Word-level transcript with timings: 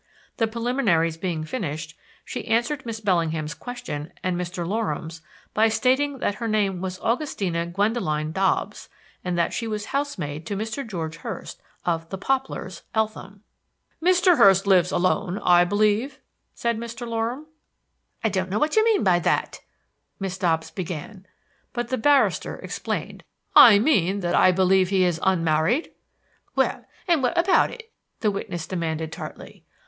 The 0.37 0.47
preliminaries 0.47 1.15
being 1.15 1.43
finished, 1.43 1.95
she 2.25 2.47
answered 2.47 2.87
Miss 2.87 2.99
Bellingham's 2.99 3.53
question 3.53 4.11
and 4.23 4.35
Mr. 4.35 4.65
Loram's 4.67 5.21
by 5.53 5.67
stating 5.69 6.17
that 6.17 6.33
her 6.41 6.47
name 6.47 6.81
was 6.81 6.99
Augustina 7.01 7.67
Gwendoline 7.67 8.31
Dobbs, 8.31 8.89
and 9.23 9.37
that 9.37 9.53
she 9.53 9.67
was 9.67 9.85
housemaid 9.93 10.43
to 10.47 10.55
Mr. 10.57 10.87
George 10.87 11.17
Hurst, 11.17 11.61
of 11.85 12.09
"The 12.09 12.17
Poplars," 12.17 12.81
Eltham. 12.95 13.43
"Mr. 14.01 14.37
Hurst 14.37 14.65
lives 14.65 14.91
alone, 14.91 15.37
I 15.43 15.65
believe?" 15.65 16.17
said 16.55 16.79
Mr. 16.79 17.07
Loram. 17.07 17.45
"I 18.23 18.29
don't 18.29 18.49
know 18.49 18.57
what 18.57 18.75
you 18.75 18.83
mean 18.83 19.03
by 19.03 19.19
that," 19.19 19.59
Miss 20.19 20.35
Dobbs 20.35 20.71
began; 20.71 21.27
but 21.73 21.89
the 21.89 21.97
barrister 21.99 22.55
explained: 22.55 23.23
"I 23.55 23.77
mean 23.77 24.21
that 24.21 24.33
I 24.33 24.51
believe 24.51 24.89
he 24.89 25.03
is 25.03 25.19
unmarried?" 25.21 25.91
"Well, 26.55 26.85
and 27.07 27.21
what 27.21 27.37
about 27.37 27.69
it?" 27.69 27.91
the 28.21 28.31
witness 28.31 28.65
demanded 28.65 29.11
tartly. 29.11 29.63